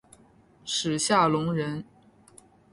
[0.65, 1.85] 史夏隆人。